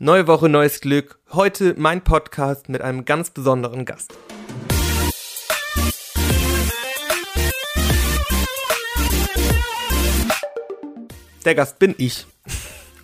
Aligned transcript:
Neue 0.00 0.28
Woche, 0.28 0.48
neues 0.48 0.80
Glück. 0.80 1.18
Heute 1.32 1.74
mein 1.76 2.04
Podcast 2.04 2.68
mit 2.68 2.82
einem 2.82 3.04
ganz 3.04 3.30
besonderen 3.30 3.84
Gast. 3.84 4.16
Der 11.44 11.56
Gast 11.56 11.80
bin 11.80 11.96
ich. 11.98 12.26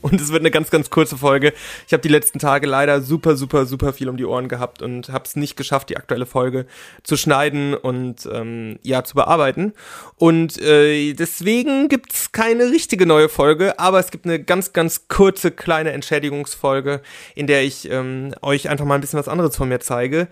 Und 0.04 0.21
es 0.21 0.30
wird 0.30 0.43
eine 0.43 0.51
ganz, 0.51 0.71
ganz 0.71 0.90
kurze 0.90 1.17
Folge. 1.17 1.54
Ich 1.87 1.95
habe 1.95 2.03
die 2.03 2.11
letzten 2.11 2.38
Tage 2.38 2.67
leider 2.67 3.01
super, 3.01 3.37
super, 3.37 3.65
super 3.65 3.94
viel 3.94 4.11
um 4.11 4.19
die 4.19 4.26
Ohren 4.26 4.51
gehabt 4.51 4.83
und 4.83 5.08
habe 5.08 5.24
es 5.24 5.35
nicht 5.35 5.56
geschafft, 5.56 5.88
die 5.88 5.97
aktuelle 5.97 6.26
Folge 6.26 6.67
zu 7.04 7.17
schneiden 7.17 7.72
und 7.72 8.29
ähm, 8.30 8.79
ja, 8.83 9.03
zu 9.03 9.15
bearbeiten. 9.15 9.72
Und 10.17 10.61
äh, 10.61 11.15
deswegen 11.15 11.88
gibt's 11.88 12.33
keine 12.33 12.65
richtige 12.65 13.06
neue 13.06 13.30
Folge, 13.30 13.79
aber 13.79 13.98
es 13.98 14.11
gibt 14.11 14.26
eine 14.26 14.44
ganz, 14.44 14.75
ganz 14.75 15.08
kurze, 15.08 15.51
kleine 15.51 15.93
Entschädigungsfolge, 15.93 17.01
in 17.34 17.47
der 17.47 17.65
ich 17.65 17.91
ähm, 17.91 18.34
euch 18.43 18.69
einfach 18.69 18.84
mal 18.84 18.97
ein 18.97 19.01
bisschen 19.01 19.19
was 19.19 19.29
anderes 19.29 19.57
von 19.57 19.71
mir 19.71 19.80
zeige. 19.80 20.29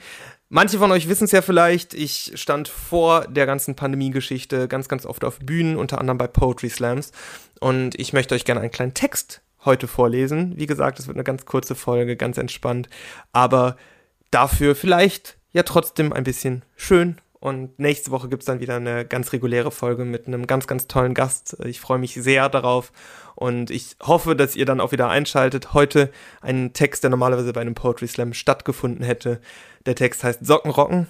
Manche 0.51 0.77
von 0.77 0.93
euch 0.93 1.09
wissen 1.09 1.25
es 1.25 1.33
ja 1.33 1.41
vielleicht, 1.41 1.95
ich 1.95 2.33
stand 2.35 2.69
vor 2.69 3.27
der 3.27 3.47
ganzen 3.47 3.75
Pandemie-Geschichte 3.75 4.69
ganz, 4.69 4.87
ganz 4.87 5.07
oft 5.07 5.25
auf 5.25 5.39
Bühnen, 5.39 5.79
unter 5.79 5.99
anderem 5.99 6.19
bei 6.19 6.27
Poetry 6.27 6.69
Slams. 6.69 7.11
Und 7.59 7.99
ich 7.99 8.13
möchte 8.13 8.35
euch 8.35 8.45
gerne 8.45 8.61
einen 8.61 8.71
kleinen 8.71 8.93
Text 8.93 9.41
heute 9.65 9.89
vorlesen. 9.89 10.55
Wie 10.57 10.67
gesagt, 10.67 10.99
es 10.99 11.07
wird 11.07 11.17
eine 11.17 11.25
ganz 11.25 11.47
kurze 11.47 11.75
Folge, 11.75 12.17
ganz 12.17 12.39
entspannt, 12.39 12.89
aber 13.33 13.77
dafür 14.31 14.75
vielleicht 14.75 15.37
ja 15.53 15.63
trotzdem 15.63 16.13
ein 16.13 16.25
bisschen 16.25 16.65
schön. 16.77 17.21
Und 17.43 17.77
nächste 17.81 18.13
Woche 18.13 18.29
gibt 18.29 18.43
es 18.43 18.47
dann 18.47 18.61
wieder 18.61 18.77
eine 18.77 19.05
ganz 19.05 19.33
reguläre 19.33 19.73
Folge 19.73 20.05
mit 20.05 20.29
einem 20.29 20.47
ganz, 20.47 20.69
ganz 20.69 20.87
tollen 20.87 21.13
Gast. 21.13 21.57
Ich 21.65 21.81
freue 21.81 21.99
mich 21.99 22.15
sehr 22.15 22.49
darauf 22.49 22.93
und 23.35 23.71
ich 23.71 23.97
hoffe, 24.01 24.37
dass 24.37 24.55
ihr 24.55 24.65
dann 24.65 24.81
auch 24.81 24.93
wieder 24.93 25.09
einschaltet. 25.09 25.75
Heute 25.75 26.13
ein 26.41 26.73
Text, 26.73 27.03
der 27.03 27.11
normalerweise 27.11 27.53
bei 27.53 27.61
einem 27.61 27.75
Poetry 27.75 28.07
Slam 28.07 28.33
stattgefunden 28.33 29.05
hätte. 29.05 29.41
Der 29.87 29.97
Text 29.97 30.23
heißt 30.23 30.47
Sockenrocken 30.47 31.09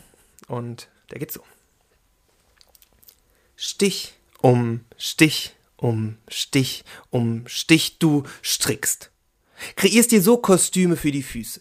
und 0.49 0.89
der 1.11 1.19
geht 1.19 1.33
so. 1.33 1.43
Stich 3.55 4.15
um 4.41 4.81
Stich 4.97 5.55
um 5.83 6.17
Stich 6.29 6.85
um 7.11 7.45
Stich 7.47 7.99
du 7.99 8.23
strickst. 8.43 9.11
Kreierst 9.77 10.13
dir 10.13 10.23
so 10.23 10.39
Kostüme 10.39 10.97
für 10.97 11.13
die 11.13 11.23
Füße. 11.23 11.61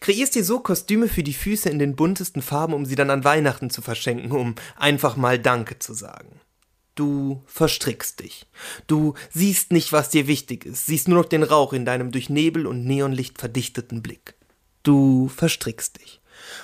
Kreierst 0.00 0.34
dir 0.34 0.44
so 0.44 0.60
Kostüme 0.60 1.08
für 1.08 1.22
die 1.22 1.32
Füße 1.32 1.68
in 1.68 1.78
den 1.78 1.96
buntesten 1.96 2.42
Farben, 2.42 2.74
um 2.74 2.84
sie 2.84 2.96
dann 2.96 3.10
an 3.10 3.24
Weihnachten 3.24 3.70
zu 3.70 3.80
verschenken, 3.82 4.32
um 4.32 4.54
einfach 4.76 5.16
mal 5.16 5.38
Danke 5.38 5.78
zu 5.78 5.94
sagen. 5.94 6.40
Du 6.94 7.42
verstrickst 7.46 8.20
dich. 8.20 8.46
Du 8.86 9.14
siehst 9.32 9.72
nicht, 9.72 9.92
was 9.92 10.10
dir 10.10 10.26
wichtig 10.26 10.66
ist, 10.66 10.86
siehst 10.86 11.08
nur 11.08 11.18
noch 11.18 11.28
den 11.28 11.42
Rauch 11.42 11.72
in 11.72 11.84
deinem 11.84 12.10
durch 12.10 12.28
Nebel 12.28 12.66
und 12.66 12.84
Neonlicht 12.84 13.38
verdichteten 13.38 14.02
Blick. 14.02 14.34
Du 14.82 15.28
verstrickst 15.28 16.00
dich. 16.00 16.20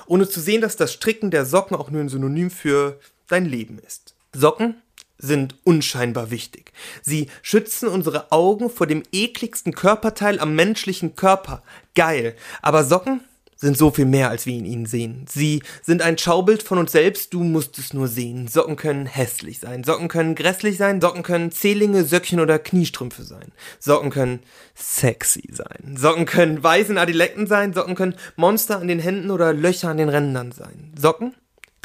Ohne 0.06 0.28
zu 0.28 0.40
sehen, 0.40 0.60
dass 0.60 0.76
das 0.76 0.92
Stricken 0.92 1.30
der 1.30 1.46
Socken 1.46 1.76
auch 1.76 1.90
nur 1.90 2.00
ein 2.00 2.08
Synonym 2.08 2.50
für 2.50 2.98
dein 3.28 3.46
Leben 3.46 3.78
ist. 3.78 4.14
Socken 4.34 4.82
sind 5.18 5.56
unscheinbar 5.64 6.30
wichtig. 6.30 6.72
Sie 7.02 7.28
schützen 7.42 7.88
unsere 7.88 8.32
Augen 8.32 8.70
vor 8.70 8.86
dem 8.86 9.02
ekligsten 9.12 9.74
Körperteil 9.74 10.40
am 10.40 10.54
menschlichen 10.54 11.16
Körper. 11.16 11.62
Geil. 11.94 12.34
Aber 12.62 12.84
Socken 12.84 13.20
sind 13.56 13.78
so 13.78 13.90
viel 13.90 14.04
mehr, 14.04 14.28
als 14.28 14.44
wir 14.44 14.54
in 14.54 14.66
ihnen 14.66 14.86
sehen. 14.86 15.24
Sie 15.28 15.62
sind 15.82 16.02
ein 16.02 16.18
Schaubild 16.18 16.62
von 16.62 16.78
uns 16.78 16.92
selbst, 16.92 17.32
du 17.32 17.42
musst 17.42 17.78
es 17.78 17.94
nur 17.94 18.06
sehen. 18.06 18.48
Socken 18.48 18.76
können 18.76 19.06
hässlich 19.06 19.58
sein, 19.58 19.82
Socken 19.82 20.08
können 20.08 20.34
grässlich 20.34 20.76
sein, 20.76 21.00
Socken 21.00 21.22
können 21.22 21.50
Zehlinge, 21.50 22.04
Söckchen 22.04 22.40
oder 22.40 22.58
Kniestrümpfe 22.58 23.24
sein. 23.24 23.52
Socken 23.80 24.10
können 24.10 24.40
sexy 24.74 25.48
sein. 25.50 25.96
Socken 25.96 26.26
können 26.26 26.62
weißen 26.62 26.98
Adiletten 26.98 27.46
sein, 27.46 27.72
Socken 27.72 27.94
können 27.94 28.16
Monster 28.36 28.78
an 28.78 28.88
den 28.88 29.00
Händen 29.00 29.30
oder 29.30 29.54
Löcher 29.54 29.88
an 29.88 29.96
den 29.96 30.10
Rändern 30.10 30.52
sein. 30.52 30.92
Socken 30.98 31.34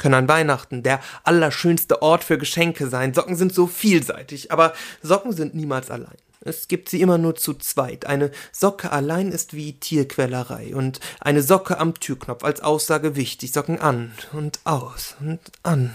können 0.02 0.14
an 0.14 0.28
Weihnachten 0.28 0.82
der 0.82 1.00
allerschönste 1.22 2.02
Ort 2.02 2.24
für 2.24 2.36
Geschenke 2.36 2.88
sein. 2.88 3.14
Socken 3.14 3.36
sind 3.36 3.54
so 3.54 3.66
vielseitig, 3.66 4.50
aber 4.52 4.74
Socken 5.02 5.32
sind 5.32 5.54
niemals 5.54 5.90
allein. 5.90 6.16
Es 6.44 6.66
gibt 6.66 6.88
sie 6.88 7.00
immer 7.00 7.18
nur 7.18 7.36
zu 7.36 7.54
zweit. 7.54 8.06
Eine 8.06 8.32
Socke 8.50 8.90
allein 8.90 9.30
ist 9.30 9.54
wie 9.54 9.74
Tierquälerei 9.74 10.74
und 10.74 10.98
eine 11.20 11.40
Socke 11.40 11.78
am 11.78 11.94
Türknopf 11.94 12.42
als 12.42 12.60
Aussage 12.60 13.14
wichtig. 13.14 13.52
Socken 13.52 13.80
an 13.80 14.12
und 14.32 14.58
aus 14.64 15.14
und 15.20 15.40
an 15.62 15.94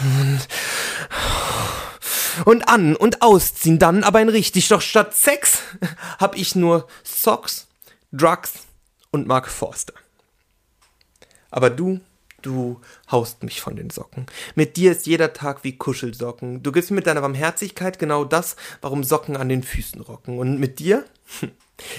und 0.00 0.48
und 2.44 2.68
an 2.68 2.96
und 2.96 3.22
ausziehen 3.22 3.78
dann 3.78 4.02
aber 4.02 4.18
ein 4.18 4.28
richtig. 4.28 4.66
Doch 4.68 4.80
statt 4.80 5.14
Sex 5.14 5.60
hab 6.18 6.36
ich 6.36 6.56
nur 6.56 6.88
Socks, 7.04 7.68
Drugs 8.10 8.54
und 9.12 9.28
Mark 9.28 9.48
Forster. 9.48 9.94
Aber 11.52 11.70
du 11.70 12.00
Du 12.42 12.80
haust 13.10 13.42
mich 13.42 13.60
von 13.60 13.76
den 13.76 13.90
Socken. 13.90 14.26
Mit 14.54 14.76
dir 14.76 14.92
ist 14.92 15.06
jeder 15.06 15.32
Tag 15.32 15.64
wie 15.64 15.76
Kuschelsocken. 15.76 16.62
Du 16.62 16.72
gibst 16.72 16.90
mir 16.90 16.96
mit 16.96 17.06
deiner 17.06 17.20
Barmherzigkeit 17.20 17.98
genau 17.98 18.24
das, 18.24 18.56
warum 18.80 19.04
Socken 19.04 19.36
an 19.36 19.48
den 19.48 19.62
Füßen 19.62 20.00
rocken. 20.00 20.38
Und 20.38 20.58
mit 20.58 20.78
dir? 20.78 21.04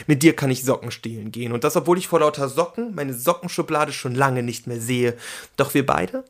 Mit 0.05 0.21
dir 0.21 0.35
kann 0.35 0.51
ich 0.51 0.63
Socken 0.63 0.91
stehlen 0.91 1.31
gehen. 1.31 1.53
Und 1.53 1.63
das, 1.63 1.75
obwohl 1.75 1.97
ich 1.97 2.07
vor 2.07 2.19
lauter 2.19 2.49
Socken 2.49 2.93
meine 2.93 3.15
Sockenschublade 3.15 3.91
schon 3.93 4.13
lange 4.13 4.43
nicht 4.43 4.67
mehr 4.67 4.79
sehe. 4.79 5.17
Doch 5.57 5.73
wir 5.73 5.83
beide? 5.87 6.23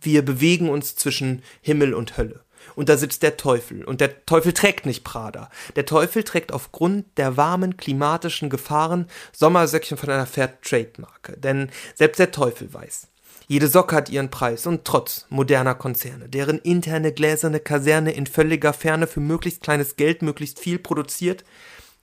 Wir 0.00 0.24
bewegen 0.24 0.70
uns 0.70 0.96
zwischen 0.96 1.42
Himmel 1.60 1.92
und 1.92 2.16
Hölle. 2.16 2.42
Und 2.74 2.88
da 2.88 2.96
sitzt 2.96 3.22
der 3.22 3.36
Teufel. 3.36 3.84
Und 3.84 4.00
der 4.00 4.24
Teufel 4.26 4.52
trägt 4.52 4.86
nicht 4.86 5.04
Prada. 5.04 5.50
Der 5.76 5.86
Teufel 5.86 6.24
trägt 6.24 6.52
aufgrund 6.52 7.06
der 7.18 7.36
warmen 7.36 7.76
klimatischen 7.76 8.50
Gefahren 8.50 9.06
Sommersöckchen 9.32 9.96
von 9.96 10.10
einer 10.10 10.26
Fair-Trade-Marke. 10.26 11.36
Denn 11.38 11.70
selbst 11.94 12.18
der 12.18 12.30
Teufel 12.30 12.72
weiß, 12.72 13.08
jede 13.50 13.66
Socke 13.66 13.96
hat 13.96 14.08
ihren 14.08 14.30
Preis 14.30 14.64
und 14.68 14.84
trotz 14.84 15.26
moderner 15.28 15.74
Konzerne, 15.74 16.28
deren 16.28 16.60
interne 16.60 17.12
gläserne 17.12 17.58
Kaserne 17.58 18.12
in 18.12 18.28
völliger 18.28 18.72
Ferne 18.72 19.08
für 19.08 19.18
möglichst 19.18 19.60
kleines 19.60 19.96
Geld 19.96 20.22
möglichst 20.22 20.60
viel 20.60 20.78
produziert, 20.78 21.42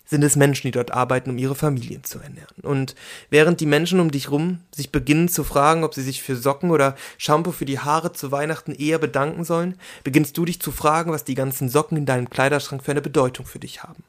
sind 0.05 0.25
es 0.25 0.35
Menschen, 0.35 0.67
die 0.67 0.71
dort 0.71 0.91
arbeiten, 0.91 1.29
um 1.29 1.37
ihre 1.37 1.55
Familien 1.55 2.03
zu 2.03 2.19
ernähren. 2.19 2.57
Und 2.63 2.95
während 3.29 3.61
die 3.61 3.65
Menschen 3.65 4.01
um 4.01 4.11
dich 4.11 4.29
rum 4.29 4.59
sich 4.75 4.91
beginnen 4.91 5.29
zu 5.29 5.45
fragen, 5.45 5.85
ob 5.85 5.93
sie 5.93 6.03
sich 6.03 6.21
für 6.21 6.35
Socken 6.35 6.69
oder 6.69 6.97
Shampoo 7.17 7.53
für 7.53 7.63
die 7.63 7.79
Haare 7.79 8.11
zu 8.11 8.33
Weihnachten 8.33 8.75
eher 8.75 8.99
bedanken 8.99 9.45
sollen, 9.45 9.79
beginnst 10.03 10.37
du 10.37 10.43
dich 10.43 10.59
zu 10.61 10.73
fragen, 10.73 11.13
was 11.13 11.23
die 11.23 11.35
ganzen 11.35 11.69
Socken 11.69 11.97
in 11.97 12.05
deinem 12.05 12.29
Kleiderschrank 12.29 12.83
für 12.83 12.91
eine 12.91 13.01
Bedeutung 13.01 13.45
für 13.45 13.59
dich 13.59 13.83
haben. 13.83 14.03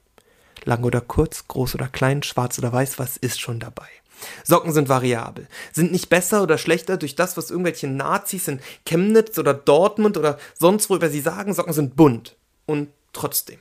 Lang 0.65 0.83
oder 0.83 1.01
kurz, 1.01 1.47
groß 1.47 1.77
oder 1.77 1.87
klein, 1.87 2.25
schwarz 2.25 2.59
oder 2.59 2.73
weiß, 2.73 2.99
was 2.99 3.17
ist 3.17 3.41
schon 3.41 3.61
dabei? 3.61 3.87
Socken 4.45 4.73
sind 4.73 4.89
variabel, 4.89 5.47
sind 5.73 5.93
nicht 5.93 6.09
besser 6.09 6.43
oder 6.43 6.59
schlechter 6.59 6.97
durch 6.97 7.15
das, 7.15 7.37
was 7.37 7.51
irgendwelche 7.51 7.87
Nazis 7.87 8.49
in 8.49 8.61
Chemnitz 8.87 9.39
oder 9.39 9.55
Dortmund 9.55 10.17
oder 10.17 10.39
sonst 10.59 10.91
wo 10.91 10.97
über 10.97 11.11
sie 11.11 11.21
sagen. 11.21 11.55
Socken 11.55 11.73
sind 11.73 11.97
bunt. 11.97 12.37
Und 12.67 12.89
trotzdem. 13.13 13.59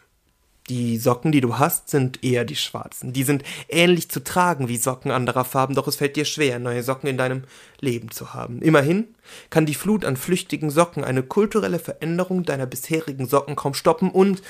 Die 0.70 0.98
Socken, 0.98 1.32
die 1.32 1.40
du 1.40 1.58
hast, 1.58 1.90
sind 1.90 2.24
eher 2.26 2.44
die 2.44 2.58
schwarzen. 2.58 3.14
Die 3.14 3.24
sind 3.24 3.44
ähnlich 3.70 4.10
zu 4.10 4.22
tragen 4.22 4.68
wie 4.68 4.76
Socken 4.76 5.12
anderer 5.12 5.46
Farben, 5.46 5.76
doch 5.76 5.88
es 5.88 5.96
fällt 5.96 6.18
dir 6.18 6.26
schwer, 6.26 6.60
neue 6.60 6.84
Socken 6.84 7.08
in 7.08 7.18
deinem 7.18 7.44
Leben 7.80 8.12
zu 8.12 8.34
haben. 8.34 8.62
Immerhin 8.62 9.16
kann 9.50 9.66
die 9.66 9.74
Flut 9.74 10.04
an 10.04 10.18
flüchtigen 10.18 10.70
Socken 10.70 11.06
eine 11.06 11.24
kulturelle 11.24 11.80
Veränderung 11.80 12.44
deiner 12.44 12.66
bisherigen 12.66 13.28
Socken 13.28 13.56
kaum 13.56 13.74
stoppen 13.74 14.12
und 14.12 14.42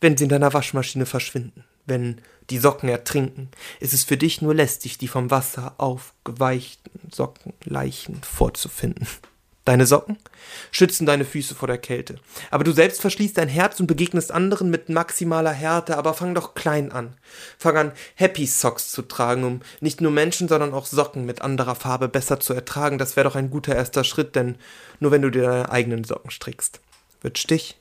wenn 0.00 0.16
sie 0.16 0.24
in 0.24 0.30
deiner 0.30 0.52
Waschmaschine 0.52 1.06
verschwinden 1.06 1.64
wenn 1.86 2.20
die 2.50 2.58
Socken 2.58 2.88
ertrinken, 2.88 3.48
ist 3.80 3.94
es 3.94 4.04
für 4.04 4.16
dich 4.16 4.42
nur 4.42 4.54
lästig, 4.54 4.98
die 4.98 5.08
vom 5.08 5.30
Wasser 5.30 5.74
aufgeweichten 5.78 7.10
Sockenleichen 7.10 8.22
vorzufinden. 8.22 9.06
Deine 9.64 9.86
Socken 9.86 10.18
schützen 10.70 11.06
deine 11.06 11.24
Füße 11.24 11.54
vor 11.54 11.68
der 11.68 11.78
Kälte. 11.78 12.16
Aber 12.50 12.64
du 12.64 12.72
selbst 12.72 13.00
verschließt 13.00 13.38
dein 13.38 13.48
Herz 13.48 13.80
und 13.80 13.86
begegnest 13.86 14.30
anderen 14.30 14.68
mit 14.68 14.90
maximaler 14.90 15.52
Härte, 15.52 15.96
aber 15.96 16.12
fang 16.12 16.34
doch 16.34 16.52
klein 16.52 16.92
an. 16.92 17.14
Fang 17.56 17.78
an, 17.78 17.92
Happy 18.14 18.46
Socks 18.46 18.90
zu 18.90 19.00
tragen, 19.00 19.42
um 19.42 19.60
nicht 19.80 20.02
nur 20.02 20.10
Menschen, 20.10 20.48
sondern 20.48 20.74
auch 20.74 20.84
Socken 20.84 21.24
mit 21.24 21.40
anderer 21.40 21.76
Farbe 21.76 22.08
besser 22.08 22.40
zu 22.40 22.52
ertragen. 22.52 22.98
Das 22.98 23.16
wäre 23.16 23.26
doch 23.26 23.36
ein 23.36 23.48
guter 23.48 23.74
erster 23.74 24.04
Schritt, 24.04 24.36
denn 24.36 24.56
nur 25.00 25.12
wenn 25.12 25.22
du 25.22 25.30
dir 25.30 25.42
deine 25.42 25.70
eigenen 25.70 26.04
Socken 26.04 26.30
strickst, 26.30 26.80
wird 27.22 27.38
Stich 27.38 27.78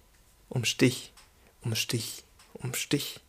um 0.47 0.63
Stich 0.63 1.11
um 1.63 1.75
Stich 1.75 2.23
um 2.53 2.73
Stich 2.73 3.19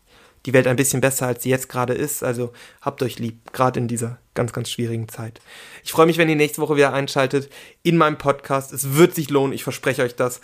die 0.45 0.53
Welt 0.53 0.67
ein 0.67 0.75
bisschen 0.75 1.01
besser, 1.01 1.27
als 1.27 1.43
sie 1.43 1.49
jetzt 1.49 1.69
gerade 1.69 1.93
ist. 1.93 2.23
Also 2.23 2.53
habt 2.81 3.01
euch 3.01 3.19
lieb, 3.19 3.51
gerade 3.53 3.79
in 3.79 3.87
dieser 3.87 4.19
ganz, 4.33 4.53
ganz 4.53 4.69
schwierigen 4.69 5.09
Zeit. 5.09 5.41
Ich 5.83 5.91
freue 5.91 6.05
mich, 6.05 6.17
wenn 6.17 6.29
ihr 6.29 6.35
nächste 6.35 6.61
Woche 6.61 6.75
wieder 6.75 6.93
einschaltet 6.93 7.49
in 7.83 7.97
meinem 7.97 8.17
Podcast. 8.17 8.71
Es 8.73 8.95
wird 8.95 9.15
sich 9.15 9.29
lohnen, 9.29 9.53
ich 9.53 9.63
verspreche 9.63 10.03
euch 10.03 10.15
das. 10.15 10.41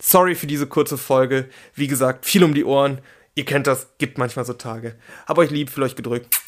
Sorry 0.00 0.34
für 0.34 0.46
diese 0.46 0.66
kurze 0.66 0.98
Folge. 0.98 1.48
Wie 1.74 1.86
gesagt, 1.86 2.26
viel 2.26 2.44
um 2.44 2.54
die 2.54 2.64
Ohren. 2.64 2.98
Ihr 3.34 3.44
kennt 3.44 3.66
das, 3.66 3.86
gibt 3.98 4.18
manchmal 4.18 4.44
so 4.44 4.52
Tage. 4.52 4.96
Hab 5.26 5.38
euch 5.38 5.50
lieb, 5.50 5.70
für 5.70 5.82
euch 5.82 5.96
gedrückt. 5.96 6.41